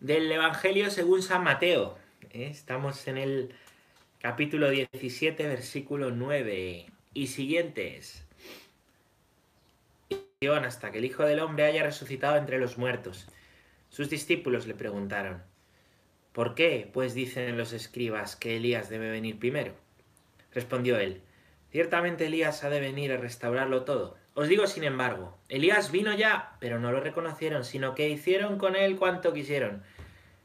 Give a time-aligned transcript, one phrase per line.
[0.00, 1.98] del Evangelio según San Mateo.
[2.32, 2.48] ¿eh?
[2.50, 3.54] Estamos en el
[4.18, 8.24] capítulo 17, versículo 9 y siguientes.
[10.64, 13.26] Hasta que el Hijo del Hombre haya resucitado entre los muertos.
[13.90, 15.42] Sus discípulos le preguntaron,
[16.32, 19.74] ¿por qué, pues dicen los escribas que Elías debe venir primero?
[20.54, 21.20] Respondió él,
[21.70, 24.16] ciertamente Elías ha de venir a restaurarlo todo.
[24.34, 28.76] Os digo, sin embargo, Elías vino ya, pero no lo reconocieron, sino que hicieron con
[28.76, 29.82] él cuanto quisieron.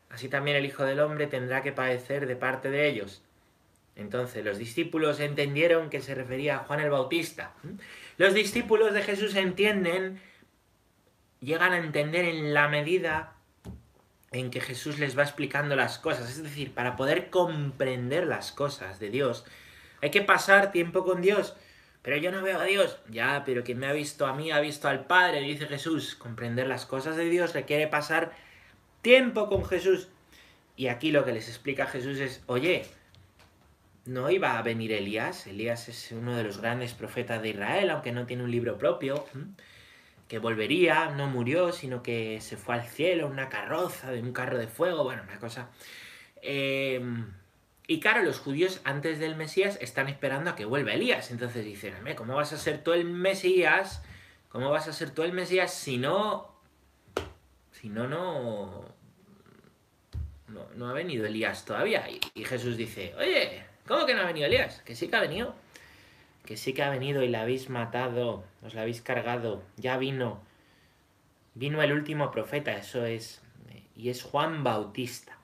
[0.10, 3.24] Así también el Hijo del Hombre tendrá que padecer de parte de ellos.
[3.96, 7.54] Entonces los discípulos entendieron que se refería a Juan el Bautista.
[8.18, 10.22] Los discípulos de Jesús entienden,
[11.40, 13.34] llegan a entender en la medida
[14.32, 16.30] en que Jesús les va explicando las cosas.
[16.30, 19.46] Es decir, para poder comprender las cosas de Dios,
[20.02, 21.56] hay que pasar tiempo con Dios.
[22.06, 23.00] Pero yo no veo a Dios.
[23.10, 26.14] Ya, pero quien me ha visto a mí ha visto al Padre, dice Jesús.
[26.14, 28.32] Comprender las cosas de Dios requiere pasar
[29.02, 30.08] tiempo con Jesús.
[30.76, 32.86] Y aquí lo que les explica Jesús es, oye,
[34.06, 35.48] no iba a venir Elías.
[35.48, 39.26] Elías es uno de los grandes profetas de Israel, aunque no tiene un libro propio,
[40.28, 44.60] que volvería, no murió, sino que se fue al cielo, una carroza, de un carro
[44.60, 45.70] de fuego, bueno, una cosa.
[46.44, 47.02] Eh,
[47.88, 51.30] y claro, los judíos antes del Mesías están esperando a que vuelva Elías.
[51.30, 54.02] Entonces dicen, ¿cómo vas a ser tú el Mesías?
[54.50, 56.52] ¿Cómo vas a ser tú el Mesías si no...
[57.72, 58.94] Si no, no...
[60.76, 62.06] No, ha venido Elías todavía.
[62.10, 64.82] Y, Jesús dice, oye, ¿cómo que no ha venido Elías?
[64.82, 65.54] Que sí que ha venido.
[66.46, 69.64] Que sí que ha venido y la habéis matado, os la habéis cargado.
[69.78, 70.42] Ya vino.
[71.54, 73.42] Vino el último profeta, eso es.
[73.96, 75.35] Y es Juan Bautista.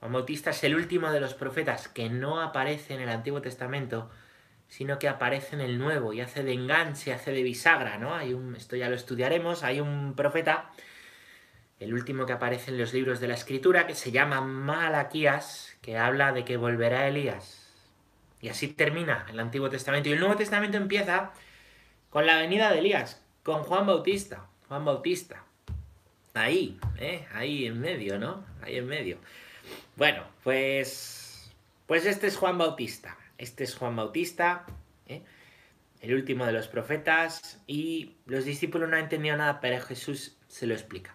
[0.00, 4.10] Juan Bautista es el último de los profetas que no aparece en el Antiguo Testamento,
[4.66, 8.14] sino que aparece en el Nuevo y hace de enganche, hace de bisagra, ¿no?
[8.14, 10.70] Hay un, esto ya lo estudiaremos, hay un profeta,
[11.80, 15.98] el último que aparece en los libros de la Escritura, que se llama Malaquías, que
[15.98, 17.70] habla de que volverá Elías.
[18.40, 20.08] Y así termina el Antiguo Testamento.
[20.08, 21.32] Y el Nuevo Testamento empieza
[22.08, 24.46] con la venida de Elías, con Juan Bautista.
[24.68, 25.44] Juan Bautista.
[26.32, 27.26] Ahí, ¿eh?
[27.34, 28.44] Ahí en medio, ¿no?
[28.62, 29.18] Ahí en medio.
[29.96, 31.50] Bueno, pues,
[31.86, 33.16] pues este es Juan Bautista.
[33.38, 34.66] Este es Juan Bautista,
[35.06, 35.22] ¿eh?
[36.00, 40.66] el último de los profetas, y los discípulos no han entendido nada, pero Jesús se
[40.66, 41.14] lo explica.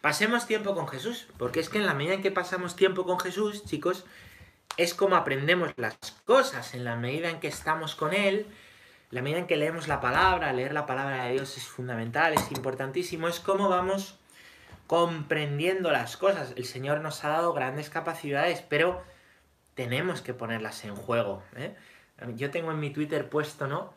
[0.00, 3.18] Pasemos tiempo con Jesús, porque es que en la medida en que pasamos tiempo con
[3.18, 4.04] Jesús, chicos,
[4.76, 5.96] es como aprendemos las
[6.26, 8.46] cosas, en la medida en que estamos con Él,
[9.10, 12.50] la medida en que leemos la palabra, leer la palabra de Dios es fundamental, es
[12.50, 14.18] importantísimo, es como vamos
[14.86, 16.52] comprendiendo las cosas.
[16.56, 19.02] El Señor nos ha dado grandes capacidades, pero
[19.74, 21.42] tenemos que ponerlas en juego.
[21.56, 21.74] ¿eh?
[22.36, 23.94] Yo tengo en mi Twitter puesto, ¿no?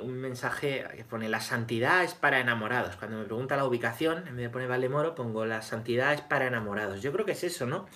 [0.00, 2.96] Un mensaje que pone la santidad es para enamorados.
[2.96, 6.46] Cuando me pregunta la ubicación, en vez de poner Valdemoro, pongo la santidad es para
[6.46, 7.02] enamorados.
[7.02, 7.86] Yo creo que es eso, ¿no?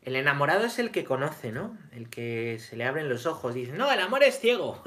[0.00, 1.76] El enamorado es el que conoce, ¿no?
[1.92, 3.54] El que se le abren los ojos.
[3.54, 4.82] Dice, no, el amor es ciego.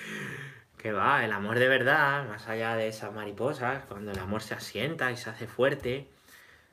[0.78, 4.54] que va, el amor de verdad, más allá de esas mariposas, cuando el amor se
[4.54, 6.08] asienta y se hace fuerte,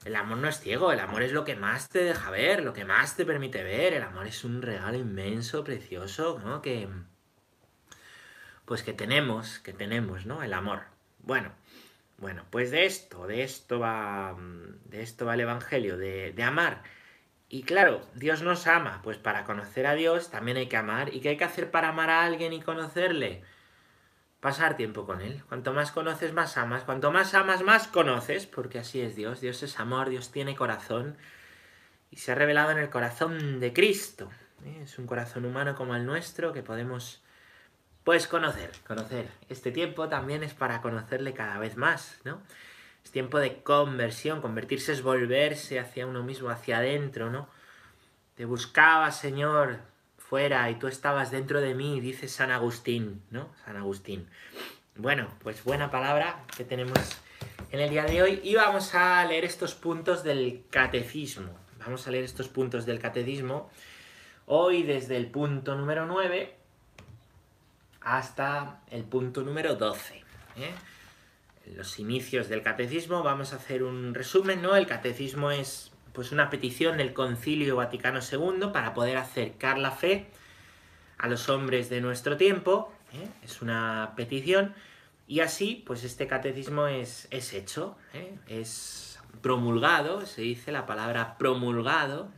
[0.08, 2.74] el amor no es ciego, el amor es lo que más te deja ver, lo
[2.74, 3.94] que más te permite ver.
[3.94, 6.62] El amor es un regalo inmenso, precioso, ¿no?
[6.62, 6.88] Que.
[8.66, 10.44] Pues que tenemos, que tenemos, ¿no?
[10.44, 10.84] El amor.
[11.20, 11.52] Bueno,
[12.18, 14.36] bueno, pues de esto, de esto va.
[14.86, 16.84] De esto va el Evangelio, de, de amar.
[17.50, 21.14] Y claro, Dios nos ama, pues para conocer a Dios también hay que amar.
[21.14, 23.44] ¿Y qué hay que hacer para amar a alguien y conocerle?
[24.40, 25.44] Pasar tiempo con Él.
[25.48, 26.84] Cuanto más conoces, más amas.
[26.84, 29.42] Cuanto más amas, más conoces, porque así es Dios.
[29.42, 31.18] Dios es amor, Dios tiene corazón
[32.12, 34.30] y se ha revelado en el corazón de Cristo.
[34.66, 34.82] ¿eh?
[34.84, 37.22] Es un corazón humano como el nuestro que podemos,
[38.04, 39.30] pues, conocer, conocer.
[39.50, 42.42] Este tiempo también es para conocerle cada vez más, ¿no?
[43.04, 44.42] Es tiempo de conversión.
[44.42, 47.50] Convertirse es volverse hacia uno mismo, hacia adentro, ¿no?
[48.36, 49.80] Te buscaba, Señor,
[50.30, 53.50] fuera y tú estabas dentro de mí, dice San Agustín, ¿no?
[53.66, 54.28] San Agustín.
[54.96, 57.00] Bueno, pues buena palabra que tenemos
[57.72, 61.58] en el día de hoy y vamos a leer estos puntos del catecismo.
[61.80, 63.70] Vamos a leer estos puntos del catecismo
[64.48, 66.56] hoy desde el punto número 9
[68.02, 70.18] hasta el punto número 12.
[70.58, 70.74] ¿eh?
[71.76, 74.76] los inicios del catecismo vamos a hacer un resumen, ¿no?
[74.76, 80.26] El catecismo es pues una petición del Concilio Vaticano II para poder acercar la fe
[81.20, 82.92] a los hombres de nuestro tiempo.
[83.14, 83.28] ¿eh?
[83.44, 84.74] Es una petición.
[85.28, 88.36] Y así, pues este catecismo es, es hecho, ¿eh?
[88.48, 92.32] es promulgado, se dice la palabra promulgado,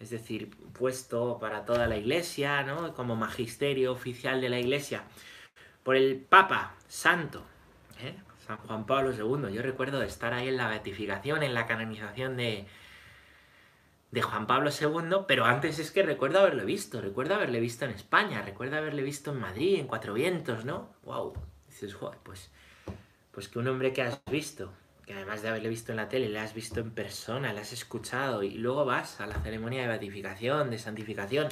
[0.00, 2.94] es decir, puesto para toda la iglesia, ¿no?
[2.94, 5.02] como magisterio oficial de la iglesia,
[5.82, 7.44] por el Papa Santo,
[8.00, 8.14] ¿eh?
[8.48, 9.52] San Juan Pablo II.
[9.52, 12.66] Yo recuerdo estar ahí en la beatificación, en la canonización de,
[14.10, 17.90] de Juan Pablo II, pero antes es que recuerdo haberlo visto, recuerdo haberle visto en
[17.90, 20.94] España, recuerdo haberle visto en Madrid, en Cuatro Vientos, ¿no?
[21.02, 21.34] ¡Wow!
[21.66, 22.50] Dices, pues,
[23.32, 24.72] pues que un hombre que has visto,
[25.04, 27.74] que además de haberle visto en la tele, le has visto en persona, le has
[27.74, 31.48] escuchado y luego vas a la ceremonia de beatificación, de santificación.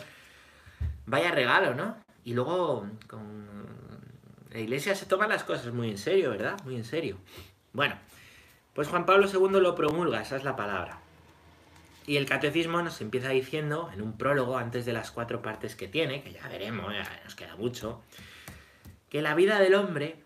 [1.04, 1.98] Vaya regalo, ¿no?
[2.24, 3.84] Y luego con...
[4.56, 6.58] la iglesia se toma las cosas muy en serio, ¿verdad?
[6.64, 7.18] Muy en serio.
[7.74, 7.98] Bueno,
[8.72, 11.00] pues Juan Pablo II lo promulga, esa es la palabra.
[12.06, 15.88] Y el catecismo nos empieza diciendo, en un prólogo, antes de las cuatro partes que
[15.88, 16.90] tiene, que ya veremos,
[17.22, 18.02] nos queda mucho,
[19.10, 20.16] que la vida del hombre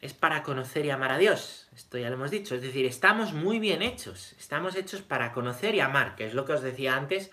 [0.00, 1.68] es para conocer y amar a Dios.
[1.72, 2.56] Esto ya lo hemos dicho.
[2.56, 4.32] Es decir, estamos muy bien hechos.
[4.40, 7.30] Estamos hechos para conocer y amar, que es lo que os decía antes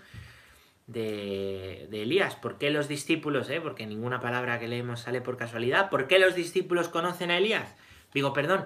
[0.87, 2.35] de, Elías.
[2.35, 3.61] ¿Por qué los discípulos, eh?
[3.61, 7.75] porque ninguna palabra que leemos sale por casualidad, ¿por qué los discípulos conocen a Elías?
[8.13, 8.65] Digo, perdón,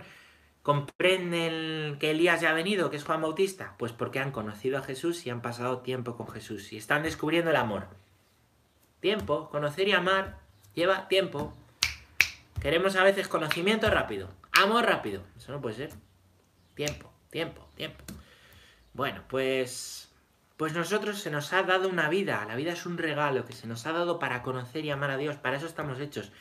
[0.61, 3.75] comprenden que Elías ya ha venido, que es Juan Bautista?
[3.77, 7.49] Pues porque han conocido a Jesús y han pasado tiempo con Jesús y están descubriendo
[7.49, 7.87] el amor.
[8.99, 10.39] Tiempo, conocer y amar
[10.73, 11.53] lleva tiempo.
[12.61, 15.23] Queremos a veces conocimiento rápido, amor rápido.
[15.37, 15.91] Eso no puede ser.
[16.75, 18.03] Tiempo, tiempo, tiempo.
[18.93, 20.08] Bueno, pues
[20.59, 23.65] pues nosotros se nos ha dado una vida, la vida es un regalo que se
[23.65, 26.33] nos ha dado para conocer y amar a Dios, para eso estamos hechos.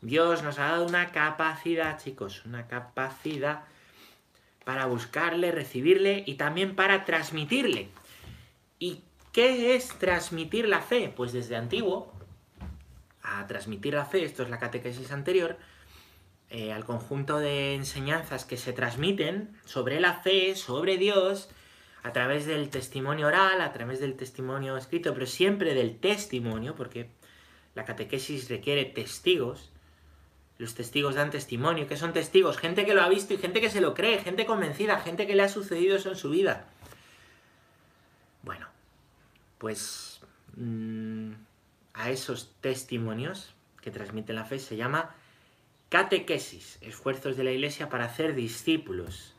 [0.00, 3.62] Dios nos ha dado una capacidad, chicos, una capacidad
[4.64, 7.90] para buscarle, recibirle y también para transmitirle.
[8.80, 11.12] ¿Y qué es transmitir la fe?
[11.16, 12.12] Pues desde antiguo,
[13.22, 15.56] a transmitir la fe, esto es la catequesis anterior,
[16.48, 21.50] eh, al conjunto de enseñanzas que se transmiten sobre la fe, sobre Dios,
[22.02, 27.10] a través del testimonio oral, a través del testimonio escrito, pero siempre del testimonio, porque
[27.74, 29.70] la catequesis requiere testigos,
[30.58, 31.86] los testigos dan testimonio.
[31.86, 32.58] ¿Qué son testigos?
[32.58, 35.34] Gente que lo ha visto y gente que se lo cree, gente convencida, gente que
[35.34, 36.68] le ha sucedido eso en su vida.
[38.42, 38.66] Bueno,
[39.58, 40.20] pues
[40.56, 41.32] mm,
[41.94, 45.14] a esos testimonios que transmiten la fe se llama
[45.88, 49.34] catequesis, esfuerzos de la iglesia para hacer discípulos.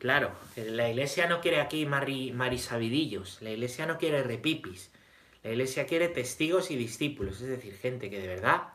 [0.00, 4.90] Claro, la iglesia no quiere aquí marisabidillos, la iglesia no quiere repipis,
[5.42, 8.68] la iglesia quiere testigos y discípulos, es decir, gente que de verdad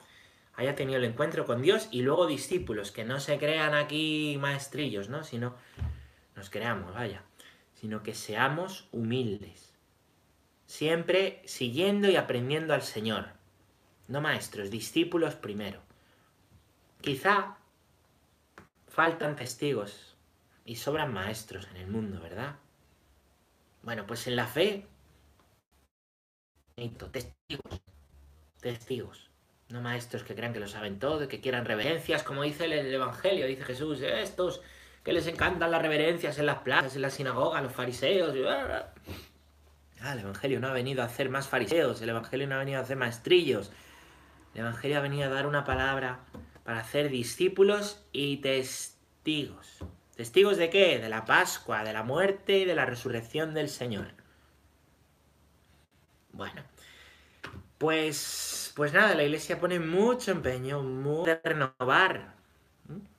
[0.54, 5.10] haya tenido el encuentro con Dios y luego discípulos, que no se crean aquí maestrillos,
[5.10, 5.24] ¿no?
[5.24, 5.56] Sino
[6.36, 7.24] nos creamos, vaya,
[7.74, 9.74] sino que seamos humildes.
[10.68, 13.30] Siempre siguiendo y aprendiendo al Señor.
[14.08, 15.82] No maestros, discípulos primero.
[17.02, 17.58] Quizá
[18.88, 20.15] faltan testigos
[20.66, 22.56] y sobran maestros en el mundo, ¿verdad?
[23.84, 24.88] Bueno, pues en la fe,
[26.76, 27.82] testigos,
[28.60, 29.30] testigos.
[29.70, 33.48] No maestros que crean que lo saben todo, que quieran reverencias, como dice el Evangelio,
[33.48, 34.62] dice Jesús, estos
[35.04, 38.36] que les encantan las reverencias en las plazas, en la sinagoga, los fariseos.
[40.02, 42.80] Ah, el Evangelio no ha venido a hacer más fariseos, el Evangelio no ha venido
[42.80, 43.72] a hacer maestrillos.
[44.56, 46.22] El Evangelio ha venido a dar una palabra
[46.64, 49.84] para hacer discípulos y testigos.
[50.16, 51.00] ¿Testigos de qué?
[51.00, 54.14] De la Pascua, de la muerte y de la resurrección del Señor.
[56.32, 56.64] Bueno,
[57.78, 62.36] pues, pues nada, la iglesia pone mucho empeño en renovar.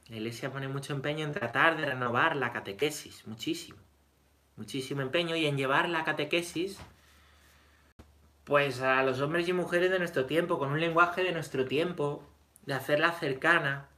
[0.08, 3.78] La iglesia pone mucho empeño en tratar de renovar la catequesis, muchísimo.
[4.56, 6.78] Muchísimo empeño y en llevar la catequesis
[8.46, 12.22] pues a los hombres y mujeres de nuestro tiempo, con un lenguaje de nuestro tiempo,
[12.64, 13.88] de hacerla cercana.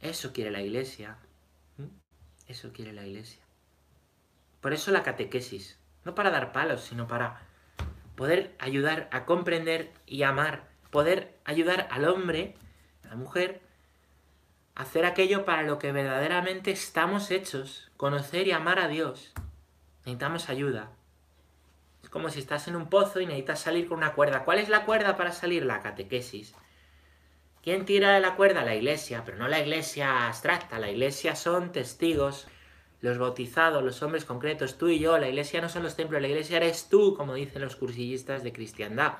[0.00, 1.18] Eso quiere la iglesia.
[2.52, 3.40] Eso quiere la iglesia.
[4.60, 5.78] Por eso la catequesis.
[6.04, 7.40] No para dar palos, sino para
[8.14, 12.54] poder ayudar a comprender y amar, poder ayudar al hombre,
[13.04, 13.62] a la mujer,
[14.74, 19.32] a hacer aquello para lo que verdaderamente estamos hechos, conocer y amar a Dios.
[20.00, 20.90] Necesitamos ayuda.
[22.02, 24.44] Es como si estás en un pozo y necesitas salir con una cuerda.
[24.44, 25.64] ¿Cuál es la cuerda para salir?
[25.64, 26.54] La catequesis.
[27.62, 28.64] ¿Quién tira de la cuerda?
[28.64, 30.78] La iglesia, pero no la iglesia abstracta.
[30.78, 32.48] La iglesia son testigos
[33.02, 36.28] los bautizados, los hombres concretos, tú y yo, la iglesia no son los templos, la
[36.28, 39.14] iglesia eres tú, como dicen los cursillistas de cristiandad.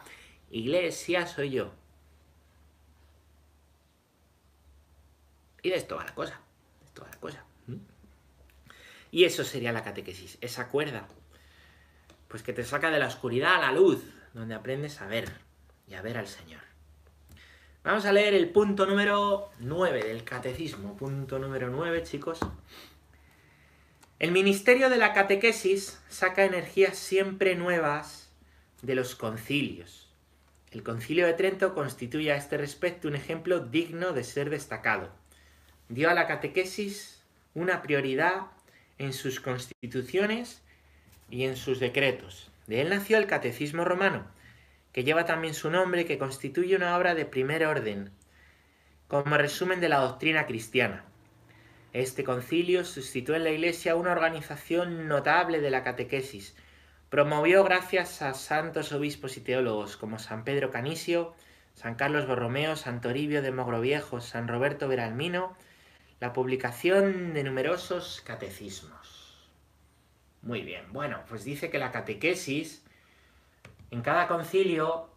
[0.51, 1.73] Iglesia soy yo.
[5.63, 6.41] Y de esto la cosa,
[6.95, 7.45] de la cosa.
[9.11, 11.07] Y eso sería la catequesis, esa cuerda,
[12.29, 15.31] pues que te saca de la oscuridad a la luz, donde aprendes a ver
[15.89, 16.72] y a ver al Señor.
[17.85, 20.97] Vamos a leer el punto número 9 del catecismo.
[20.97, 22.39] Punto número 9, chicos.
[24.21, 28.31] El ministerio de la catequesis saca energías siempre nuevas
[28.83, 30.09] de los concilios.
[30.71, 35.11] El concilio de Trento constituye a este respecto un ejemplo digno de ser destacado.
[35.89, 37.21] Dio a la catequesis
[37.53, 38.43] una prioridad
[38.99, 40.63] en sus constituciones
[41.31, 42.49] y en sus decretos.
[42.69, 44.25] De él nació el Catecismo Romano,
[44.93, 48.13] que lleva también su nombre que constituye una obra de primer orden,
[49.09, 51.05] como resumen de la doctrina cristiana.
[51.93, 56.57] Este concilio sustituyó en la Iglesia una organización notable de la catequesis.
[57.11, 61.35] Promovió gracias a santos obispos y teólogos como San Pedro Canisio,
[61.75, 65.57] San Carlos Borromeo, San Toribio de Mogroviejo, San Roberto Veralmino,
[66.21, 69.51] la publicación de numerosos catecismos.
[70.41, 72.85] Muy bien, bueno, pues dice que la catequesis
[73.93, 75.11] en cada concilio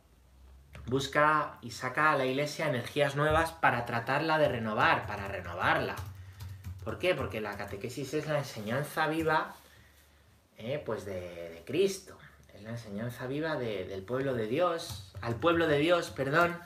[0.86, 5.96] busca y saca a la iglesia energías nuevas para tratarla de renovar, para renovarla.
[6.84, 7.16] ¿Por qué?
[7.16, 9.56] Porque la catequesis es la enseñanza viva
[10.58, 12.18] eh, pues de, Cristo,
[12.54, 16.60] es la enseñanza viva del pueblo de Dios, al pueblo de Dios, perdón,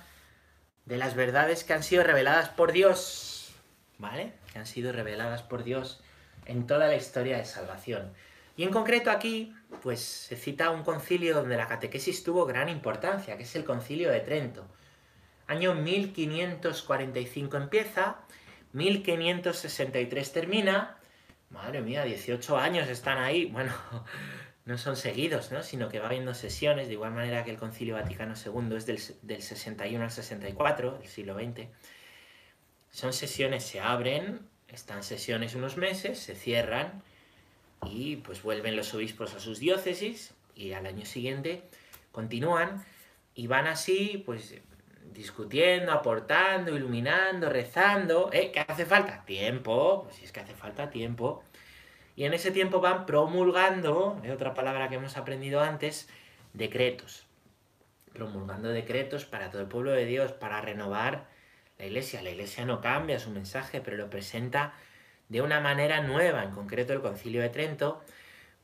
[0.85, 3.51] de las verdades que han sido reveladas por Dios,
[3.99, 4.33] ¿vale?
[4.51, 6.01] Que han sido reveladas por Dios
[6.45, 8.11] en toda la historia de salvación.
[8.59, 13.37] Y en concreto aquí, pues se cita un concilio donde la catequesis tuvo gran importancia,
[13.37, 14.67] que es el concilio de Trento.
[15.47, 18.17] Año 1545 empieza,
[18.73, 20.97] 1563 termina.
[21.49, 23.45] Madre mía, 18 años están ahí.
[23.45, 23.71] Bueno,
[24.65, 25.63] no son seguidos, ¿no?
[25.63, 28.99] sino que va habiendo sesiones, de igual manera que el Concilio Vaticano II es del,
[29.21, 31.69] del 61 al 64, del siglo XX.
[32.91, 37.03] Son sesiones, se abren, están sesiones unos meses, se cierran,
[37.86, 41.63] y pues vuelven los obispos a sus diócesis y al año siguiente
[42.12, 42.83] continúan
[43.33, 44.55] y van así pues
[45.13, 48.29] discutiendo, aportando, iluminando, rezando.
[48.31, 48.51] ¿Eh?
[48.51, 49.24] ¿Qué hace falta?
[49.25, 51.43] Tiempo, pues si es que hace falta tiempo.
[52.15, 56.09] Y en ese tiempo van promulgando, es otra palabra que hemos aprendido antes,
[56.53, 57.25] decretos.
[58.13, 61.27] Promulgando decretos para todo el pueblo de Dios, para renovar
[61.77, 62.21] la iglesia.
[62.21, 64.74] La iglesia no cambia su mensaje, pero lo presenta
[65.29, 68.03] de una manera nueva, en concreto el concilio de Trento,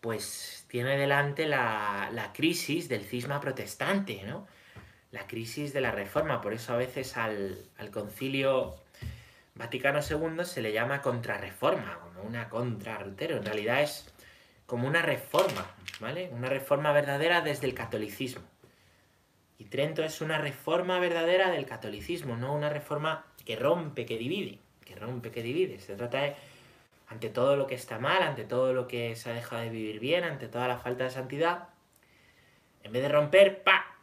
[0.01, 4.48] pues tiene delante la, crisis del cisma protestante, ¿no?
[5.12, 8.75] La crisis de la reforma, por eso a veces al, concilio
[9.53, 14.13] Vaticano II se le llama contrarreforma, como una contra en realidad es
[14.65, 16.29] como una reforma, ¿vale?
[16.34, 18.43] Una reforma verdadera desde el catolicismo.
[19.57, 24.60] Y Trento es una reforma verdadera del catolicismo, no una reforma que rompe, que divide,
[24.84, 25.79] que rompe, que divide.
[25.79, 26.36] Se trata de
[27.07, 30.00] ante todo lo que está mal, ante todo lo que se ha dejado de vivir
[30.00, 31.69] bien, ante toda la falta de santidad,
[32.83, 33.95] en vez de romper, ¡pa!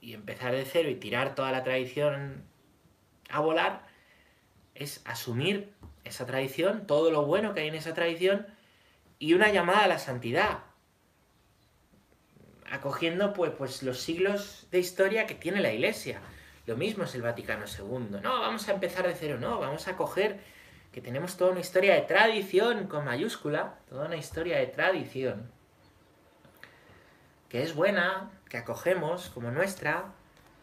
[0.00, 2.44] y empezar de cero y tirar toda la tradición
[3.30, 3.86] a volar,
[4.74, 5.72] es asumir
[6.04, 8.46] esa tradición, todo lo bueno que hay en esa tradición
[9.18, 10.64] y una llamada a la santidad,
[12.70, 16.20] acogiendo pues, pues los siglos de historia que tiene la Iglesia.
[16.66, 18.20] Lo mismo es el Vaticano II.
[18.22, 20.40] No, vamos a empezar de cero, no, vamos a coger
[20.92, 25.50] que tenemos toda una historia de tradición con mayúscula, toda una historia de tradición,
[27.48, 30.04] que es buena, que acogemos como nuestra,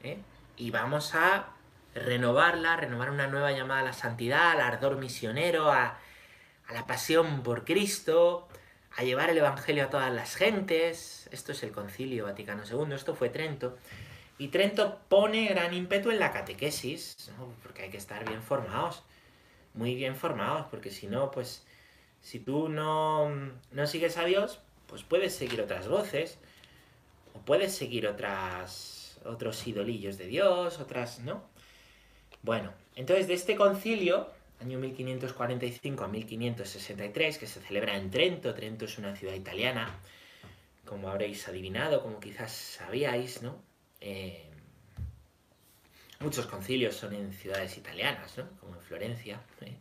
[0.03, 0.19] ¿eh?
[0.55, 1.49] y vamos a
[1.95, 5.97] renovarla, renovar una nueva llamada a la santidad, al ardor misionero, a,
[6.71, 8.47] la pasión por Cristo,
[8.95, 11.27] a llevar el Evangelio a todas las gentes.
[11.31, 13.79] Esto es el Concilio Vaticano II, esto fue Trento.
[14.37, 17.31] Y Trento pone gran ímpetu en la catequesis,
[17.63, 19.03] porque hay que estar bien formados
[19.73, 21.65] muy bien formados, porque si no, pues
[22.21, 23.29] si tú no,
[23.71, 26.39] no sigues a Dios, pues puedes seguir otras voces,
[27.33, 31.43] o puedes seguir otras, otros idolillos de Dios, otras, ¿no?
[32.41, 34.29] Bueno, entonces de este concilio,
[34.61, 39.99] año 1545 a 1563, que se celebra en Trento, Trento es una ciudad italiana,
[40.85, 43.61] como habréis adivinado, como quizás sabíais, ¿no?
[44.01, 44.48] Eh,
[46.21, 48.49] Muchos concilios son en ciudades italianas, ¿no?
[48.59, 49.39] como en Florencia.
[49.61, 49.77] ¿eh?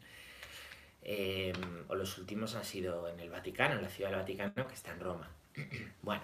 [1.03, 4.75] Em, o los últimos han sido en el Vaticano, en la ciudad del Vaticano, que
[4.75, 5.29] está en Roma.
[6.03, 6.23] bueno,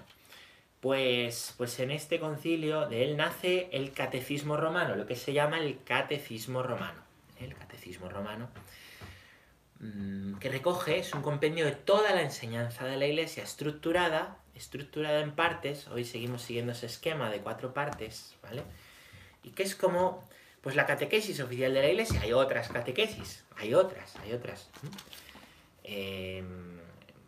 [0.80, 5.58] pues, pues en este concilio de él nace el catecismo romano, lo que se llama
[5.58, 7.00] el catecismo romano.
[7.40, 8.48] El catecismo romano,
[9.80, 15.22] mm, que recoge, es un compendio de toda la enseñanza de la iglesia estructurada, estructurada
[15.22, 18.62] en partes, hoy seguimos siguiendo ese esquema de cuatro partes, ¿vale?
[19.44, 20.24] Y que es como
[20.60, 22.22] pues la catequesis oficial de la iglesia.
[22.22, 24.70] Hay otras catequesis, hay otras, hay otras.
[25.84, 26.80] Em,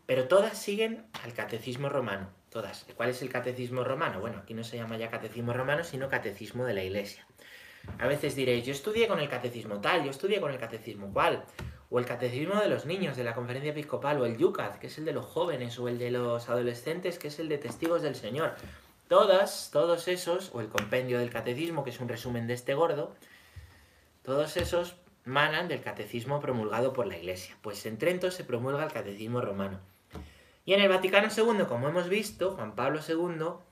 [0.07, 2.87] pero todas siguen al catecismo romano, todas.
[2.97, 4.21] ¿Cuál es el catecismo romano?
[4.21, 7.27] Bueno, aquí no se llama ya catecismo romano, sino catecismo de la iglesia.
[7.99, 11.45] A veces diréis, yo estudié con el catecismo tal, yo estudié con el catecismo cual,
[11.91, 14.99] o el catecismo de los niños de la conferencia episcopal, o el yucat, que es
[14.99, 18.17] el de los jóvenes, o el de los adolescentes, que es el de testigos del
[18.17, 18.55] Señor.
[19.09, 23.15] Todas, todos esos, o el compendio del catecismo, que es un resumen de este gordo,
[24.23, 27.57] todos esos manan del catecismo promulgado por la Iglesia.
[27.63, 29.81] Pues en Trento se promulga el catecismo romano.
[30.65, 33.65] Y en el Vaticano II, como hemos visto, Juan Pablo II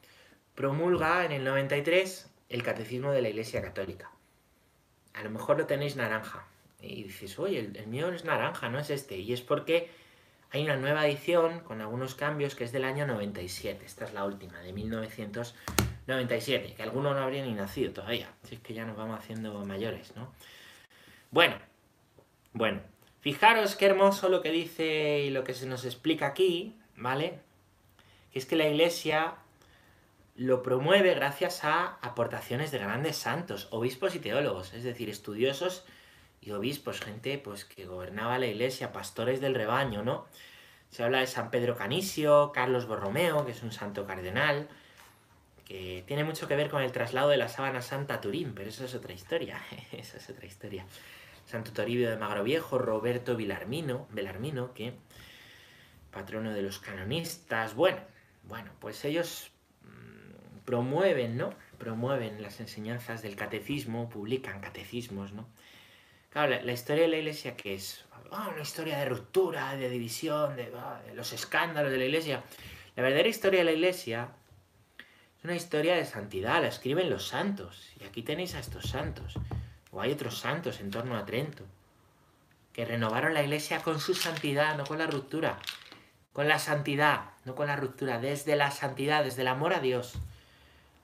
[0.55, 4.13] promulga en el 93 el Catecismo de la Iglesia Católica.
[5.15, 6.47] A lo mejor lo tenéis naranja.
[6.81, 9.17] Y dices, oye, el, el mío es naranja, no es este.
[9.17, 9.91] Y es porque
[10.55, 13.85] hay una nueva edición con algunos cambios que es del año 97.
[13.85, 18.31] Esta es la última, de 1997, que algunos no habrían ni nacido todavía.
[18.45, 20.33] Si es que ya nos vamos haciendo mayores, ¿no?
[21.33, 21.57] Bueno,
[22.53, 22.83] bueno,
[23.21, 27.41] fijaros qué hermoso lo que dice y lo que se nos explica aquí, ¿vale?
[28.33, 29.35] Que es que la iglesia
[30.37, 35.85] lo promueve gracias a aportaciones de grandes santos, obispos y teólogos, es decir, estudiosos
[36.45, 40.27] y obispos, gente pues que gobernaba la iglesia, pastores del rebaño, ¿no?
[40.91, 44.69] Se habla de San Pedro Canisio, Carlos Borromeo, que es un santo cardenal,
[45.65, 48.69] que tiene mucho que ver con el traslado de la sábana santa a Turín, pero
[48.69, 49.61] eso es otra historia,
[49.93, 50.87] eso es otra historia.
[51.47, 54.95] Santo Toribio de Magroviejo, Roberto Vilarmino, Belarmino, que
[56.11, 57.99] patrono de los canonistas, bueno,
[58.45, 59.51] bueno, pues ellos
[59.83, 61.55] mmm, promueven, ¿no?
[61.79, 65.49] Promueven las enseñanzas del catecismo, publican catecismos, ¿no?
[66.35, 70.57] Claro, la, historia de la iglesia, que es oh, una historia de ruptura, de división,
[70.57, 72.43] de, oh, de, los escándalos de la iglesia.
[72.97, 74.31] La verdadera historia de la iglesia
[75.39, 77.89] es una historia de santidad, la escriben los santos.
[78.01, 79.35] Y aquí tenéis a estos santos.
[79.93, 81.67] O hay otros santos en torno a Trento,
[82.73, 85.61] que renovaron la iglesia con su santidad, no con la ruptura.
[86.33, 88.19] Con la santidad, no con la ruptura.
[88.19, 90.15] Desde la santidad, desde el amor a Dios.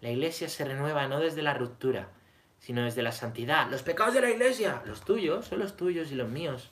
[0.00, 2.08] La iglesia se renueva no desde la ruptura,
[2.60, 3.68] sino desde la santidad.
[3.70, 6.70] Los pecados de la iglesia, los tuyos, son los tuyos y los míos.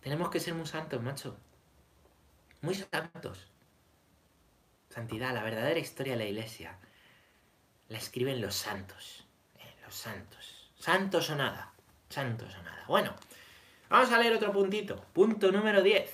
[0.00, 1.36] Tenemos que ser muy santos, macho.
[2.62, 3.46] Muy santos.
[4.88, 6.78] Santidad, la verdadera historia de la iglesia,
[7.88, 9.24] la escriben los santos.
[9.58, 10.72] Eh, los santos.
[10.78, 11.72] Santos o nada.
[12.08, 12.84] Santos o nada.
[12.88, 13.14] Bueno,
[13.90, 15.04] vamos a leer otro puntito.
[15.12, 16.10] Punto número 10.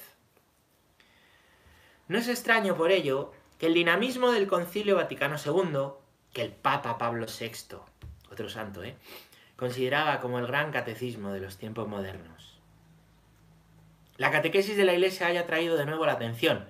[2.09, 5.93] No es extraño por ello que el dinamismo del Concilio Vaticano II,
[6.33, 7.92] que el Papa Pablo VI
[8.33, 8.97] otro santo, ¿eh?
[9.57, 12.59] consideraba como el gran catecismo de los tiempos modernos.
[14.17, 16.67] La catequesis de la Iglesia haya traído de nuevo la atención.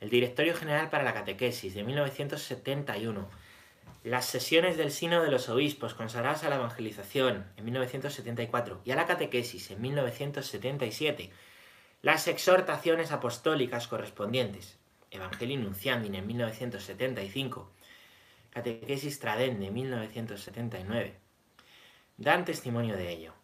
[0.00, 3.28] El Directorio General para la Catequesis de 1971.
[4.04, 8.96] Las sesiones del Sino de los Obispos consagradas a la evangelización en 1974 y a
[8.96, 11.30] la catequesis en 1977.
[12.02, 14.78] Las exhortaciones apostólicas correspondientes.
[15.10, 17.72] Evangelii Nunciandin en 1975
[18.56, 21.20] Catequesis Tradende, 1979,
[22.16, 23.34] dan testimonio de ello.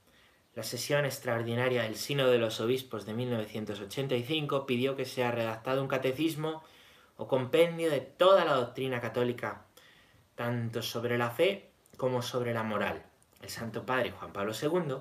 [0.55, 5.89] La sesión extraordinaria del Sínodo de los Obispos de 1985 pidió que sea redactado un
[5.89, 6.65] catecismo
[7.19, 9.67] o compendio de toda la doctrina católica,
[10.35, 13.03] tanto sobre la fe como sobre la moral.
[13.43, 14.95] El Santo Padre Juan Pablo II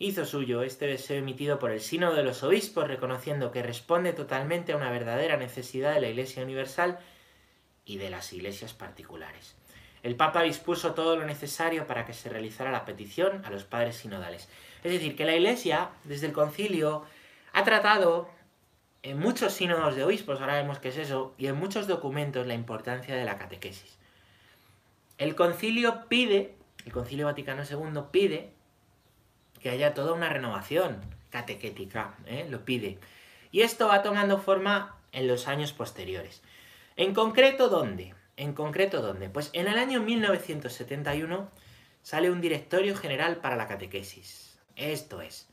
[0.00, 4.72] hizo suyo este deseo emitido por el Sínodo de los Obispos, reconociendo que responde totalmente
[4.72, 6.98] a una verdadera necesidad de la Iglesia Universal
[7.90, 9.56] y de las iglesias particulares.
[10.04, 13.96] El Papa dispuso todo lo necesario para que se realizara la petición a los padres
[13.96, 14.48] sinodales.
[14.84, 17.04] Es decir, que la Iglesia, desde el concilio,
[17.52, 18.30] ha tratado
[19.02, 22.54] en muchos sínodos de obispos, ahora vemos qué es eso, y en muchos documentos la
[22.54, 23.98] importancia de la catequesis.
[25.18, 26.54] El concilio pide,
[26.86, 28.52] el concilio Vaticano II pide
[29.60, 31.00] que haya toda una renovación
[31.30, 32.46] catequética, ¿eh?
[32.48, 32.98] lo pide.
[33.50, 36.40] Y esto va tomando forma en los años posteriores.
[36.96, 38.14] En concreto, ¿dónde?
[38.36, 39.28] En concreto, ¿dónde?
[39.28, 41.50] Pues en el año 1971
[42.02, 44.58] sale un directorio general para la catequesis.
[44.76, 45.48] Esto es,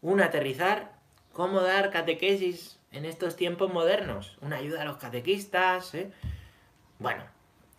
[0.00, 0.92] un aterrizar,
[1.32, 4.36] cómo dar catequesis en estos tiempos modernos.
[4.40, 6.10] Una ayuda a los catequistas, ¿eh?
[6.98, 7.24] Bueno,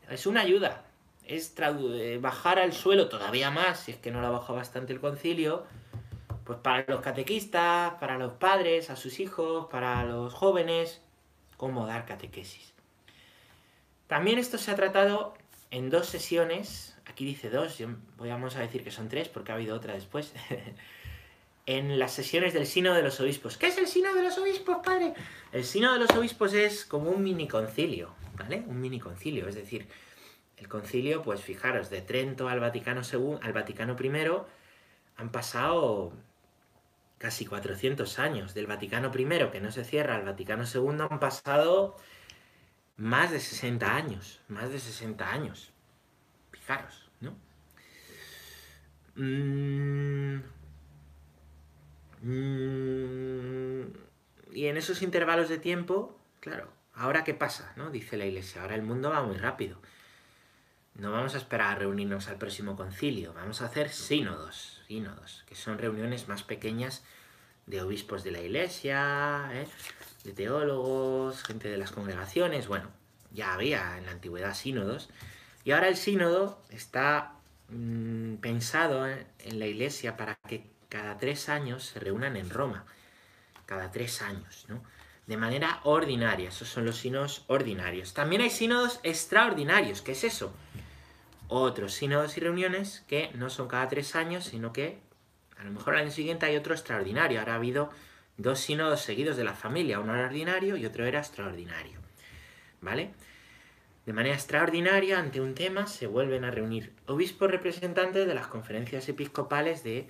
[0.09, 0.83] es una ayuda.
[1.25, 4.99] Es eh, bajar al suelo todavía más, si es que no la bajó bastante el
[4.99, 5.65] concilio,
[6.43, 11.01] pues para los catequistas, para los padres, a sus hijos, para los jóvenes,
[11.57, 12.73] cómo dar catequesis.
[14.11, 15.35] También esto se ha tratado
[15.69, 19.55] en dos sesiones, aquí dice dos, yo vamos a decir que son tres porque ha
[19.55, 20.33] habido otra después,
[21.65, 23.55] en las sesiones del Sino de los Obispos.
[23.55, 25.13] ¿Qué es el Sino de los Obispos, padre?
[25.53, 28.65] El Sino de los Obispos es como un mini concilio, ¿vale?
[28.67, 29.87] Un mini concilio, es decir,
[30.57, 34.11] el concilio, pues fijaros, de Trento al Vaticano, II, al Vaticano I
[35.15, 36.11] han pasado
[37.17, 38.53] casi 400 años.
[38.55, 41.95] Del Vaticano I, que no se cierra, al Vaticano II han pasado
[43.01, 45.71] más de 60 años, más de 60 años.
[46.51, 47.35] Fijaros, ¿no?
[49.15, 50.43] Mm,
[52.21, 53.81] mm,
[54.53, 57.73] y en esos intervalos de tiempo, claro, ¿ahora qué pasa?
[57.75, 57.89] ¿no?
[57.89, 59.81] Dice la iglesia, ahora el mundo va muy rápido.
[60.93, 65.55] No vamos a esperar a reunirnos al próximo concilio, vamos a hacer sínodos, sínodos, que
[65.55, 67.03] son reuniones más pequeñas
[67.71, 69.65] de obispos de la iglesia, ¿eh?
[70.25, 72.89] de teólogos, gente de las congregaciones, bueno,
[73.31, 75.09] ya había en la antigüedad sínodos,
[75.63, 77.35] y ahora el sínodo está
[77.69, 82.83] mm, pensado en la iglesia para que cada tres años se reúnan en Roma,
[83.65, 84.83] cada tres años, ¿no?
[85.27, 88.13] De manera ordinaria, esos son los sínodos ordinarios.
[88.13, 90.51] También hay sínodos extraordinarios, ¿qué es eso?
[91.47, 94.99] Otros sínodos y reuniones que no son cada tres años, sino que
[95.61, 97.39] a lo mejor al año siguiente hay otro extraordinario.
[97.39, 97.91] Ahora ha habido
[98.37, 101.99] dos sínodos seguidos de la familia, uno era ordinario y otro era extraordinario.
[102.81, 103.11] ¿Vale?
[104.07, 109.07] De manera extraordinaria, ante un tema, se vuelven a reunir obispos representantes de las conferencias
[109.07, 110.07] episcopales de,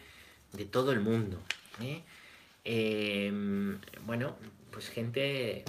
[0.71, 1.41] todo el mundo.
[1.81, 2.01] ¿eh?
[2.63, 4.37] Em, bueno,
[4.71, 5.65] pues gente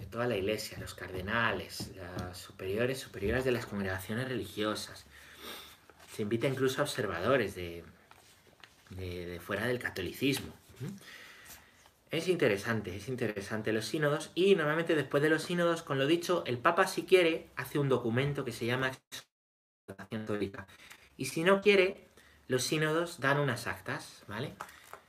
[0.00, 5.06] de toda la iglesia, los cardenales, las superiores, superiores de las congregaciones religiosas.
[6.12, 7.84] Se invita incluso a observadores de,
[8.90, 10.52] de, fuera del catolicismo.
[12.10, 16.44] Es interesante, es interesante los sínodos y normalmente después de los sínodos, con lo dicho,
[16.46, 20.66] el Papa si quiere hace un documento que se llama exhortación católica
[21.16, 22.08] y si no quiere,
[22.48, 24.54] los sínodos dan unas actas, ¿vale?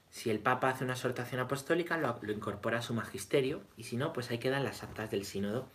[0.09, 4.13] Si el Papa hace una exhortación apostólica, lo, incorpora a su magisterio y si no,
[4.13, 5.69] pues ahí quedan las actas del sínodo.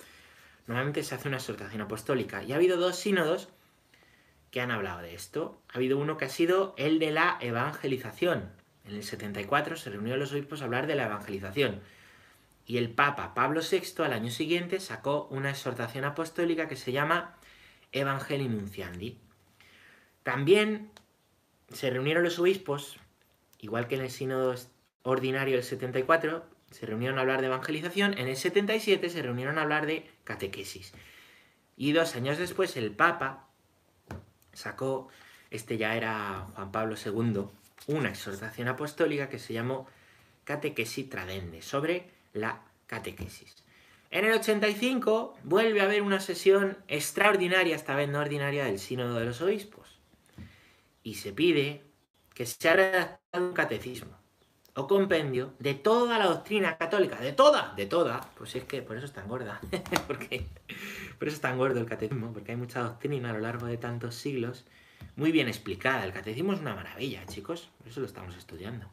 [0.66, 3.48] Normalmente se hace una exhortación apostólica y ha habido dos sínodos
[4.52, 5.60] que han hablado de esto.
[5.72, 8.50] Ha habido uno que ha sido el de la evangelización.
[8.84, 11.80] En el 74 se reunió los obispos a hablar de la evangelización.
[12.66, 17.34] Y el Papa Pablo VI al año siguiente sacó una exhortación apostólica que se llama
[17.92, 19.18] Evangelii Nunciandi.
[20.22, 20.90] También
[21.72, 22.98] se reunieron los obispos,
[23.58, 24.54] igual que en el sínodo
[25.02, 29.62] ordinario del 74, se reunieron a hablar de evangelización, en el 77 se reunieron a
[29.62, 30.92] hablar de catequesis.
[31.74, 33.48] Y dos años después el Papa
[34.52, 35.08] sacó,
[35.50, 37.44] este ya era Juan Pablo II,
[37.86, 39.86] una exhortación apostólica que se llamó
[40.44, 43.56] Catequesis Tradende, sobre la catequesis.
[44.10, 49.18] En el 85 vuelve a haber una sesión extraordinaria, esta vez no ordinaria, del Sínodo
[49.18, 49.98] de los Obispos.
[51.02, 51.82] Y se pide
[52.34, 54.21] que se ha redactado un catecismo
[54.74, 58.96] o compendio de toda la doctrina católica, de toda, de toda, pues es que por
[58.96, 59.60] eso es tan gorda,
[60.06, 60.46] porque
[61.18, 63.76] por eso es tan gordo el catecismo, porque hay mucha doctrina a lo largo de
[63.76, 64.64] tantos siglos,
[65.16, 66.04] muy bien explicada.
[66.04, 68.86] El catecismo es una maravilla, chicos, por eso lo estamos estudiando.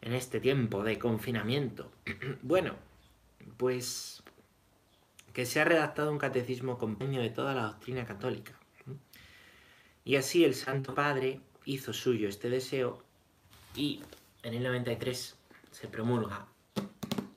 [0.00, 1.92] En este tiempo de confinamiento.
[2.42, 2.74] bueno,
[3.58, 4.22] pues
[5.32, 8.52] que se ha redactado un catecismo compendio de toda la doctrina católica.
[10.04, 13.02] Y así el Santo Padre hizo suyo este deseo
[13.76, 14.02] y
[14.42, 15.36] en el 93
[15.70, 16.46] se promulga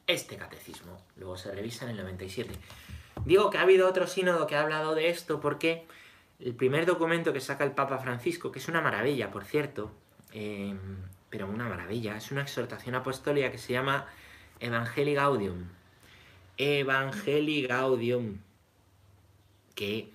[0.08, 1.02] este catecismo.
[1.18, 2.54] Luego se revisa en el 97.
[3.26, 5.86] Digo que ha habido otro sínodo que ha hablado de esto porque
[6.40, 9.92] el primer documento que saca el Papa Francisco, que es una maravilla, por cierto,
[10.32, 10.78] em,
[11.30, 14.08] pero una maravilla, es una exhortación apostólica que se llama
[14.60, 15.70] Evangelii Gaudium.
[16.58, 18.38] Evangelii Gaudium,
[19.76, 20.12] que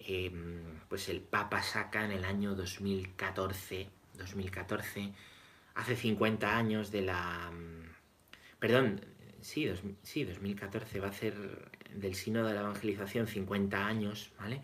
[0.00, 5.12] em, pues el Papa saca en el año 2014, 2014
[5.80, 7.50] hace 50 años de la...
[8.58, 9.04] Perdón,
[9.40, 9.70] sí,
[10.02, 11.34] sí, 2014 va a ser
[11.94, 14.60] del Sínodo de la Evangelización 50 años, ¿vale?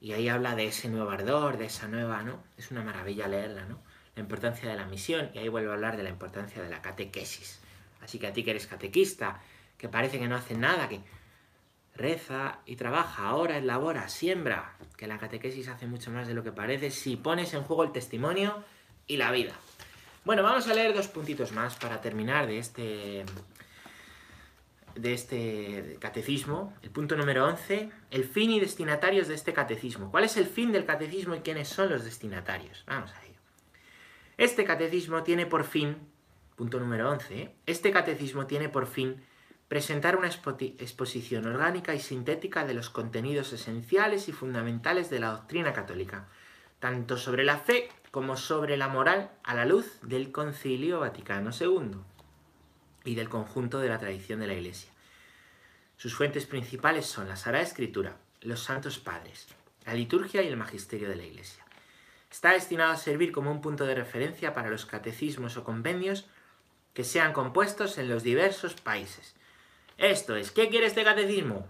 [0.00, 2.42] Y ahí habla de ese nuevo ardor, de esa nueva, ¿no?
[2.56, 3.78] Es una maravilla leerla, ¿no?
[4.16, 6.82] La importancia de la misión, y ahí vuelvo a hablar de la importancia de la
[6.82, 7.60] catequesis.
[8.00, 9.40] Así que a ti que eres catequista,
[9.76, 11.00] que parece que no hace nada, que
[11.94, 16.52] reza y trabaja, ahora elabora, siembra, que la catequesis hace mucho más de lo que
[16.52, 18.64] parece si pones en juego el testimonio
[19.06, 19.54] y la vida.
[20.24, 23.24] Bueno, vamos a leer dos puntitos más para terminar de este,
[24.94, 26.72] de este catecismo.
[26.80, 30.12] El punto número 11, el fin y destinatarios de este catecismo.
[30.12, 32.84] ¿Cuál es el fin del catecismo y quiénes son los destinatarios?
[32.86, 33.40] Vamos a ello.
[34.36, 35.96] Este catecismo tiene por fin,
[36.54, 39.24] punto número 11, este catecismo tiene por fin
[39.66, 45.72] presentar una exposición orgánica y sintética de los contenidos esenciales y fundamentales de la doctrina
[45.72, 46.28] católica,
[46.82, 51.92] tanto sobre la fe como sobre la moral a la luz del Concilio Vaticano II
[53.04, 54.90] y del conjunto de la tradición de la Iglesia.
[55.96, 59.46] Sus fuentes principales son la Sagrada Escritura, los Santos Padres,
[59.86, 61.64] la liturgia y el magisterio de la Iglesia.
[62.32, 66.26] Está destinado a servir como un punto de referencia para los catecismos o convenios
[66.94, 69.36] que sean compuestos en los diversos países.
[69.98, 71.64] Esto es, ¿qué quiere este catecismo?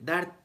[0.00, 0.39] Dar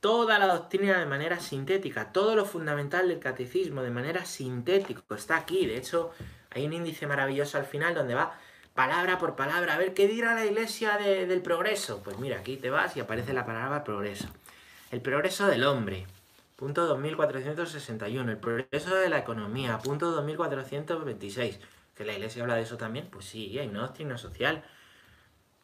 [0.00, 5.36] toda la doctrina de manera sintética, todo lo fundamental del catecismo de manera sintética, está
[5.36, 5.66] aquí.
[5.66, 6.12] De hecho,
[6.50, 8.38] hay un índice maravilloso al final donde va
[8.74, 12.00] palabra por palabra, a ver qué dirá la iglesia del progreso.
[12.04, 14.28] Pues mira, aquí te vas y aparece la palabra progreso.
[14.90, 16.06] El progreso del hombre,
[16.54, 18.30] punto 2461.
[18.30, 21.58] El progreso de la economía, punto 2426.
[21.96, 23.08] ¿Que la iglesia habla de eso también?
[23.10, 24.62] Pues sí, hay una doctrina social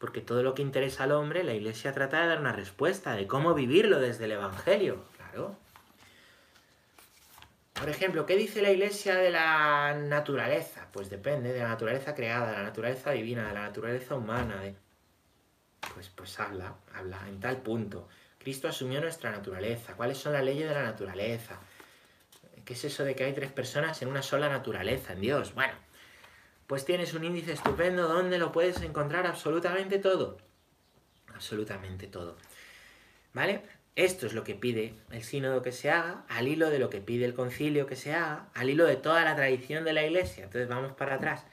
[0.05, 3.27] porque todo lo que interesa al hombre, la Iglesia trata de dar una respuesta, de
[3.27, 5.03] cómo vivirlo desde el Evangelio.
[5.17, 5.57] Claro.
[7.73, 10.89] Por ejemplo, ¿qué dice la Iglesia de la naturaleza?
[10.93, 14.61] Pues depende de la naturaleza creada, de la naturaleza divina, de la naturaleza humana.
[15.95, 18.07] Pues, pues habla, habla en tal punto.
[18.39, 19.95] Cristo asumió nuestra naturaleza.
[19.95, 21.61] ¿Cuáles son las leyes de la naturaleza?
[22.63, 25.55] ¿Qué es eso de que hay tres personas en una sola naturaleza, en Dios?
[25.55, 25.73] Bueno,
[26.67, 30.39] pues tienes un índice estupendo donde lo puedes encontrar absolutamente todo.
[31.35, 32.37] Absolutamente todo.
[33.33, 33.63] ¿Vale?
[33.97, 37.01] Esto es lo que pide el sínodo que se haga, al hilo de lo que
[37.01, 40.45] pide el concilio que se haga, al hilo de toda la tradición de la iglesia.
[40.45, 41.45] Entonces vamos para atrás.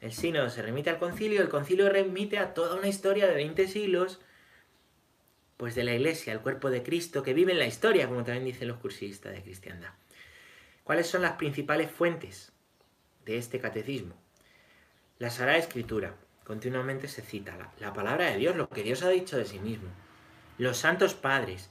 [0.00, 3.66] El sínodo se remite al concilio, el concilio remite a toda una historia de 20
[3.66, 4.20] siglos,
[5.56, 8.44] pues de la iglesia, el cuerpo de Cristo, que vive en la historia, como también
[8.44, 9.94] dicen los cursistas de cristiandad.
[10.84, 12.52] ¿Cuáles son las principales fuentes
[13.24, 14.25] de este catecismo?
[15.18, 16.14] La Sagrada Escritura.
[16.44, 19.58] Continuamente se cita la, la palabra de Dios, lo que Dios ha dicho de sí
[19.58, 19.88] mismo.
[20.58, 21.70] Los santos padres,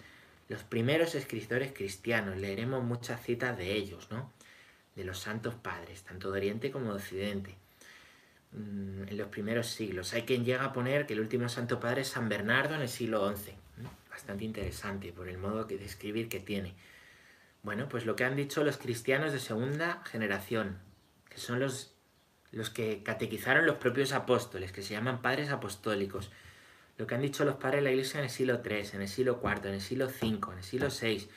[0.49, 4.33] los primeros escritores cristianos, leeremos muchas citas de ellos, ¿no?
[4.95, 7.55] De los santos padres, tanto de Oriente como de Occidente,
[8.51, 10.13] mm, en los primeros siglos.
[10.13, 12.89] Hay quien llega a poner que el último santo padre es San Bernardo en el
[12.89, 13.53] siglo XI.
[14.09, 16.73] Bastante interesante por el modo de escribir que tiene.
[17.61, 20.79] Bueno, pues lo que han dicho los cristianos de segunda generación,
[21.29, 21.94] que son los,
[22.55, 26.31] los que catequizaron los propios apóstoles, que se llaman padres apostólicos,
[26.97, 29.09] lo que han dicho los padres de la Iglesia en el siglo III, en el
[29.09, 31.27] siglo IV, en el siglo V, en el siglo VI,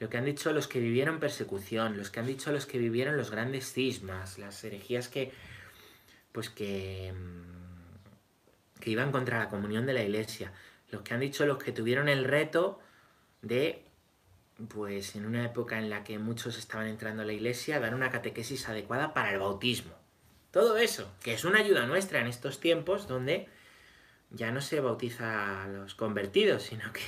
[0.00, 3.16] lo que han dicho los que vivieron persecución, los que han dicho los que vivieron
[3.16, 5.32] los grandes cismas, las herejías que,
[6.32, 10.52] pues que, mm, que iban contra la comunión de la Iglesia,
[10.90, 12.80] los que han dicho los que tuvieron el reto
[13.42, 13.84] de,
[14.68, 18.10] pues en una época en la que muchos estaban entrando a la Iglesia, dar una
[18.10, 19.99] catequesis adecuada para el bautismo.
[20.50, 23.48] Todo eso, que es una ayuda nuestra en estos tiempos donde
[24.30, 27.00] ya no se bautiza a los convertidos, sino que,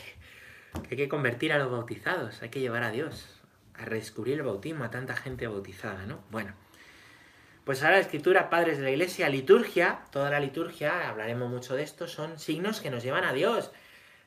[0.91, 3.41] hay que convertir a los bautizados, hay que llevar a Dios,
[3.75, 6.23] a redescubrir el bautismo a tanta gente bautizada, ¿no?
[6.31, 6.55] Bueno,
[7.65, 11.83] pues ahora la escritura, padres de la iglesia, liturgia, toda la liturgia, hablaremos mucho de
[11.83, 13.73] esto, son signos que nos llevan a Dios,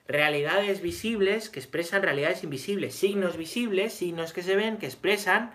[0.08, 5.51] realidades visibles que expresan realidades invisibles, signos visibles, signos que se ven, que expresan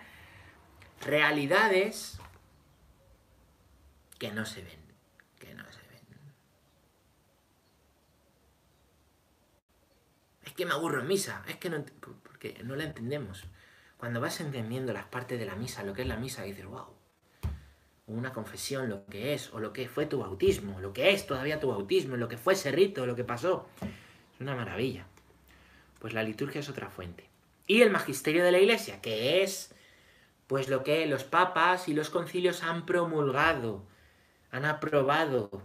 [1.05, 2.20] realidades
[4.20, 4.80] que no se ven.
[10.61, 11.83] que me aburro en misa, es que no,
[12.22, 13.44] porque no la entendemos.
[13.96, 16.85] Cuando vas entendiendo las partes de la misa, lo que es la misa, dices, wow,
[18.06, 21.61] una confesión, lo que es, o lo que fue tu bautismo, lo que es todavía
[21.61, 23.70] tu bautismo, lo que fue ese rito, lo que pasó.
[24.35, 25.06] Es una maravilla.
[25.98, 27.30] Pues la liturgia es otra fuente.
[27.66, 29.74] Y el magisterio de la iglesia, que es
[30.46, 33.87] pues lo que los papas y los concilios han promulgado,
[34.50, 35.62] han aprobado,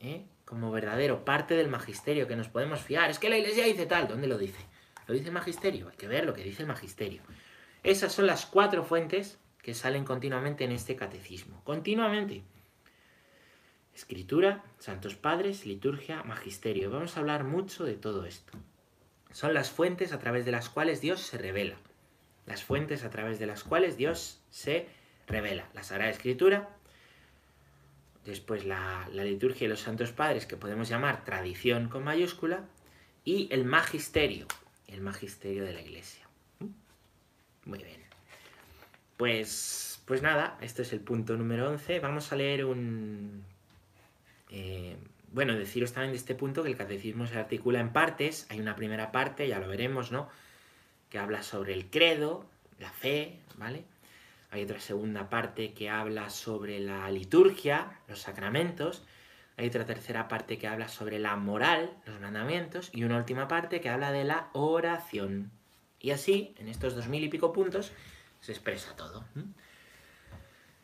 [0.00, 0.24] ¿eh?
[0.44, 3.10] como verdadero, parte del magisterio, que nos podemos fiar.
[3.10, 4.60] Es que la iglesia dice tal, ¿dónde lo dice?
[5.06, 7.22] Lo dice el magisterio, hay que ver lo que dice el magisterio.
[7.82, 11.62] Esas son las cuatro fuentes que salen continuamente en este catecismo.
[11.64, 12.42] Continuamente.
[13.94, 16.90] Escritura, santos padres, liturgia, magisterio.
[16.90, 18.58] Vamos a hablar mucho de todo esto.
[19.30, 21.76] Son las fuentes a través de las cuales Dios se revela.
[22.46, 24.88] Las fuentes a través de las cuales Dios se
[25.26, 25.68] revela.
[25.74, 26.68] La Sagrada Escritura,
[28.24, 32.64] después la, liturgia y los santos padres, que podemos llamar tradición con mayúscula,
[33.24, 34.46] y el magisterio,
[34.88, 36.26] el magisterio de la iglesia.
[37.64, 38.00] Muy bien.
[39.16, 42.00] Pues, pues nada, este es el punto número 11.
[42.00, 43.44] Vamos a leer un...
[44.50, 44.96] Eh,
[45.32, 48.46] bueno, deciros también de este punto que el catecismo se articula en partes.
[48.50, 50.28] Hay una primera parte, ya lo veremos, ¿no?
[51.08, 52.46] Que habla sobre el credo,
[52.78, 53.84] la fe, ¿vale?
[54.54, 59.02] Hay otra segunda parte que habla sobre la liturgia, los sacramentos.
[59.56, 62.88] Hay otra tercera parte que habla sobre la moral, los mandamientos.
[62.92, 65.50] Y una última parte que habla de la oración.
[65.98, 67.90] Y así, en estos dos mil y pico puntos,
[68.40, 69.24] se expresa todo.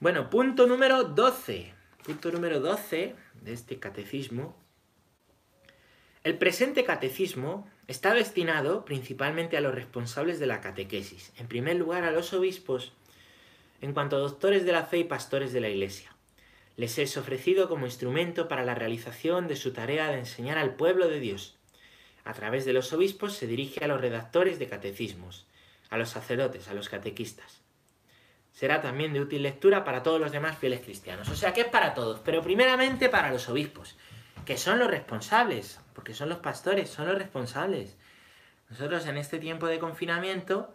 [0.01, 1.73] Bueno, punto número 12.
[2.03, 4.57] Punto número 12 de este catecismo.
[6.25, 11.33] El presente catecismo está destinado principalmente a los responsables de la catequesis.
[11.39, 12.95] En primer lugar, a los obispos
[13.81, 16.15] en cuanto a doctores de la fe y pastores de la Iglesia.
[16.77, 21.09] Les es ofrecido como instrumento para la realización de su tarea de enseñar al pueblo
[21.09, 21.57] de Dios.
[22.25, 25.47] A través de los obispos se dirige a los redactores de catecismos,
[25.89, 27.61] a los sacerdotes, a los catequistas.
[28.53, 31.29] Será también de útil lectura para todos los demás fieles cristianos.
[31.29, 33.97] O sea que es para todos, pero primeramente para los obispos,
[34.45, 37.97] que son los responsables, porque son los pastores, son los responsables.
[38.69, 40.75] Nosotros en este tiempo de confinamiento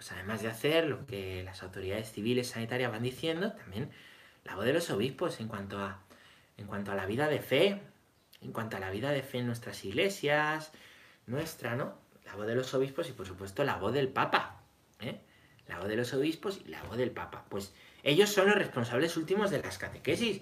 [0.00, 3.90] pues además de hacer lo que las autoridades civiles sanitarias van diciendo, también
[4.44, 6.00] la voz de los obispos en cuanto a,
[6.56, 7.82] en cuanto a la vida de fe,
[8.40, 10.72] en cuanto a la vida de fe en nuestras iglesias,
[11.26, 11.98] nuestra, ¿no?
[12.24, 14.62] La voz de los obispos y por supuesto la voz del Papa,
[15.00, 15.20] ¿eh?
[15.68, 17.44] La voz de los obispos y la voz del Papa.
[17.50, 20.40] Pues ellos son los responsables últimos de las catequesis.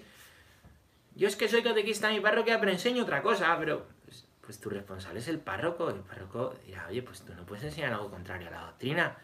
[1.15, 4.57] Yo es que soy catequista en mi parroquia, pero enseño otra cosa, pero pues, pues
[4.57, 5.89] tu responsable es el párroco.
[5.89, 9.17] El párroco dirá, oye, pues tú no puedes enseñar algo contrario a la doctrina.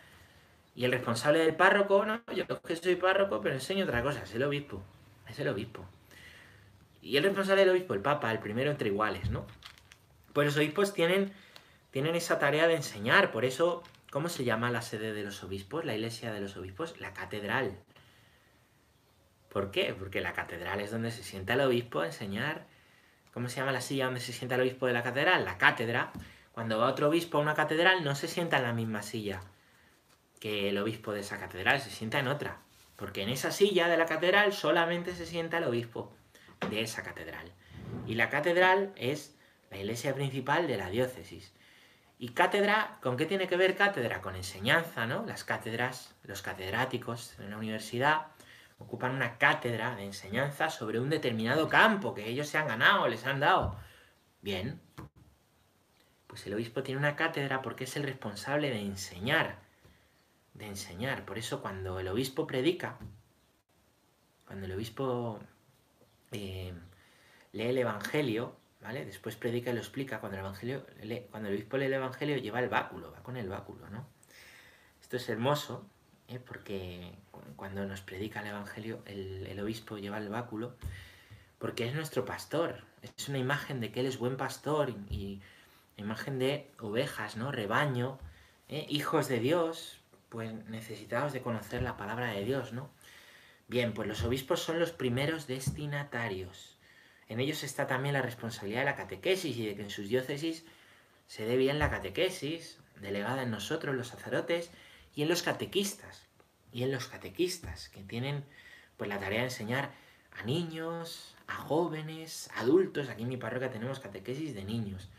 [0.75, 4.23] Y el responsable del párroco, no, yo es que soy párroco, pero enseño otra cosa,
[4.23, 4.83] es el obispo.
[5.27, 5.85] Es el obispo.
[7.01, 9.47] Y el responsable del obispo, el papa, el primero entre iguales, ¿no?
[10.33, 11.31] Pues los obispos tienen,
[11.91, 15.85] tienen esa tarea de enseñar, por eso, ¿cómo se llama la sede de los obispos,
[15.85, 16.99] la iglesia de los obispos?
[16.99, 17.79] La catedral.
[19.47, 19.95] ¿Por qué?
[19.97, 22.67] Porque la catedral es donde se sienta el obispo a enseñar.
[23.33, 25.45] ¿Cómo se llama la silla donde se sienta el obispo de la catedral?
[25.45, 26.11] La cátedra.
[26.51, 29.41] Cuando va otro obispo a una catedral no se sienta en la misma silla
[30.39, 32.59] que el obispo de esa catedral, se sienta en otra.
[32.95, 36.13] Porque en esa silla de la catedral solamente se sienta el obispo
[36.69, 37.51] de esa catedral.
[38.07, 39.35] Y la catedral es
[39.69, 41.53] la iglesia principal de la diócesis.
[42.17, 44.21] Y cátedra, ¿con qué tiene que ver cátedra?
[44.21, 45.25] Con enseñanza, ¿no?
[45.25, 48.27] Las cátedras, los catedráticos en la universidad
[48.77, 53.25] ocupan una cátedra de enseñanza sobre un determinado campo que ellos se han ganado, les
[53.25, 53.77] han dado.
[54.41, 54.81] Bien.
[56.27, 59.64] Pues el obispo tiene una cátedra porque es el responsable de enseñar.
[60.55, 61.25] De enseñar.
[61.25, 62.97] Por eso cuando el obispo predica,
[64.45, 65.39] cuando el obispo
[66.31, 66.73] eh,
[67.51, 69.05] lee el Evangelio, ¿vale?
[69.05, 70.19] Después predica y lo explica.
[70.19, 70.85] Cuando el, evangelio,
[71.29, 74.07] cuando el obispo lee el Evangelio lleva el báculo, va con el báculo, ¿no?
[75.01, 75.85] Esto es hermoso
[76.27, 76.39] ¿eh?
[76.39, 77.13] porque
[77.55, 80.75] cuando nos predica el Evangelio, el, obispo lleva el báculo,
[81.59, 85.41] porque es nuestro pastor, es una imagen de que Él es buen pastor y,
[85.97, 87.53] imagen de ovejas, ¿no?
[87.53, 88.19] Rebaño,
[88.67, 88.85] ¿eh?
[88.89, 92.89] hijos de Dios, pues necesitados de conocer la palabra de Dios, ¿no?
[93.67, 96.77] Bien, pues los obispos son los primeros destinatarios.
[97.27, 100.65] En ellos está también la responsabilidad de la catequesis y de que en sus diócesis
[101.27, 104.69] se dé bien la catequesis, delegada en nosotros, los sacerdotes,
[105.15, 106.27] y en los catequistas,
[106.71, 108.43] y en los catequistas, que tienen
[108.97, 109.91] pues la tarea de enseñar
[110.31, 113.09] a niños, a jóvenes, adultos.
[113.09, 115.09] Aquí en mi parroquia tenemos catequesis de niños,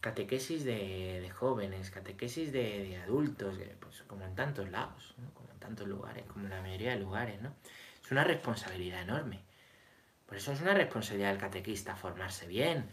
[0.00, 6.24] catequesis de, jóvenes, catequesis de, adultos, pues como en tantos lados, como en tantos lugares,
[6.26, 7.54] como en la mayoría de lugares, ¿no?
[8.02, 9.40] Es una responsabilidad enorme.
[10.26, 12.88] Por eso es una responsabilidad del catequista formarse bien,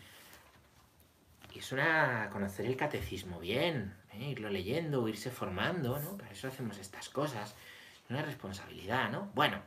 [1.53, 4.29] y es una conocer el catecismo bien, ¿eh?
[4.31, 6.17] irlo leyendo, irse formando, ¿no?
[6.17, 7.55] Para eso hacemos estas cosas.
[8.03, 9.31] Es una responsabilidad, ¿no?
[9.35, 9.61] Bueno,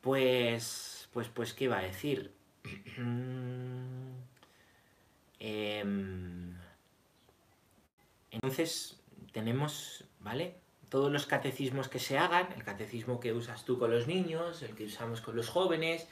[0.00, 2.32] pues, pues, pues, ¿qué iba a decir?
[5.40, 6.54] Em,
[8.30, 8.98] entonces,
[9.32, 10.56] tenemos, ¿vale?
[10.88, 14.74] Todos los catecismos que se hagan, el catecismo que usas tú con los niños, el
[14.74, 16.06] que usamos con los jóvenes,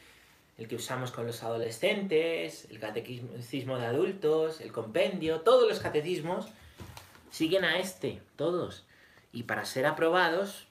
[0.58, 6.46] el que usamos con los adolescentes, el catecismo de adultos, el compendio, todos los catecismos
[7.30, 8.84] siguen a este, todos.
[9.32, 10.66] Y para ser aprobados,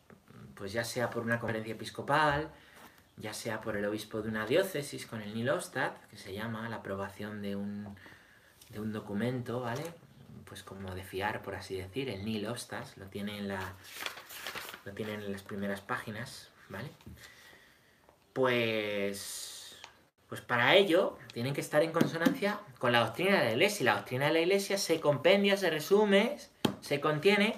[0.56, 2.50] pues ya sea por una conferencia episcopal,
[3.18, 6.78] ya sea por el obispo de una diócesis con el Nilostat, que se llama la
[6.78, 7.96] aprobación de un,
[8.70, 9.84] de un documento, ¿vale?
[10.46, 13.74] Pues como de fiar, por así decir, el Nilostat, lo tiene en la
[14.86, 16.90] lo tienen en las primeras páginas, ¿vale?
[18.34, 19.56] Pues
[20.28, 23.82] pues para ello tienen que estar en consonancia con la doctrina de la Iglesia.
[23.82, 26.38] Y la doctrina de la Iglesia se compendia, se resume,
[26.82, 27.56] se contiene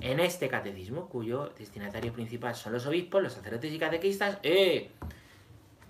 [0.00, 4.38] en este catecismo, cuyo destinatario principal son los obispos, los sacerdotes y catequistas.
[4.42, 4.90] ¡Eh!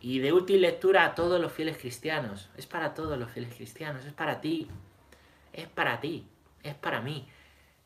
[0.08, 2.48] Y de útil lectura a todos los fieles cristianos.
[2.56, 4.66] Es para todos los fieles cristianos, es para ti.
[5.52, 6.26] Es para ti,
[6.62, 7.28] es para mí,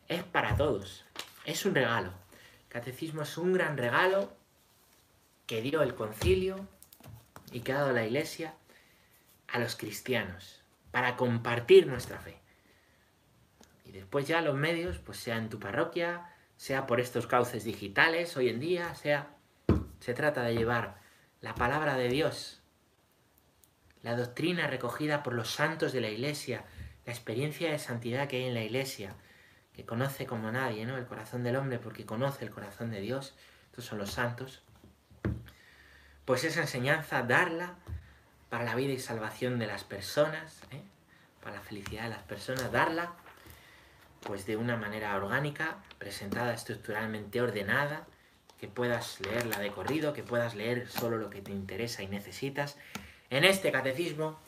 [0.06, 1.04] es para todos.
[1.44, 2.12] Es un regalo.
[2.62, 4.32] El catecismo es un gran regalo
[5.48, 6.68] que dio el concilio
[7.50, 8.54] y que ha dado la Iglesia
[9.48, 12.38] a los cristianos para compartir nuestra fe.
[13.84, 18.36] Y después ya los medios, pues sea en tu parroquia, sea por estos cauces digitales
[18.36, 19.34] hoy en día, sea
[19.98, 21.01] se trata de llevar
[21.42, 22.62] la palabra de Dios,
[24.02, 26.64] la doctrina recogida por los santos de la Iglesia,
[27.04, 29.14] la experiencia de santidad que hay en la Iglesia,
[29.74, 30.96] que conoce como nadie, ¿no?
[30.96, 33.34] El corazón del hombre porque conoce el corazón de Dios.
[33.70, 34.62] Estos son los santos
[36.24, 37.74] pues esa enseñanza, darla
[38.48, 40.82] para la vida y salvación de las personas, ¿eh?
[41.42, 43.12] para la felicidad de las personas, darla
[44.20, 48.06] pues de una manera orgánica, presentada estructuralmente ordenada,
[48.62, 52.76] que puedas leerla de corrido, que puedas leer solo lo que te interesa y necesitas
[53.28, 54.38] en este catecismo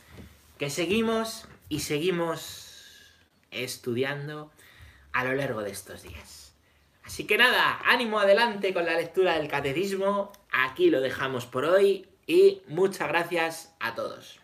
[0.57, 3.13] que seguimos y seguimos
[3.51, 4.53] estudiando
[5.13, 6.55] a lo largo de estos días.
[7.03, 10.31] Así que nada, ánimo adelante con la lectura del catecismo.
[10.53, 14.33] Aquí lo dejamos por hoy y muchas gracias a todos.